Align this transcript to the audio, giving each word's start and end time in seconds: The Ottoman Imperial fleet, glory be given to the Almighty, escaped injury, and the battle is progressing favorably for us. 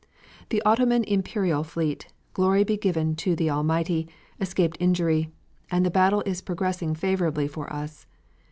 The 0.49 0.63
Ottoman 0.63 1.03
Imperial 1.03 1.63
fleet, 1.63 2.07
glory 2.33 2.63
be 2.63 2.75
given 2.75 3.15
to 3.17 3.35
the 3.35 3.51
Almighty, 3.51 4.09
escaped 4.39 4.75
injury, 4.79 5.29
and 5.69 5.85
the 5.85 5.91
battle 5.91 6.23
is 6.25 6.41
progressing 6.41 6.95
favorably 6.95 7.47
for 7.47 7.71
us. 7.71 8.07